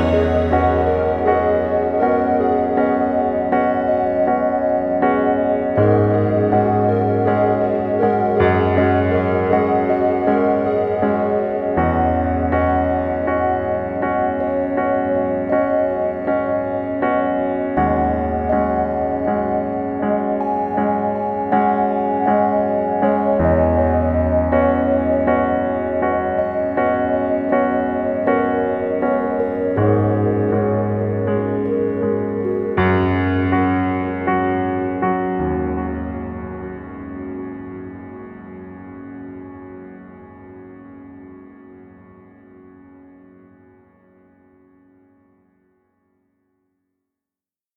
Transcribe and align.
you 0.00 0.27